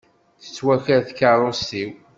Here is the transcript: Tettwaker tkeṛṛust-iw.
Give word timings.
Tettwaker 0.41 1.01
tkeṛṛust-iw. 1.09 1.91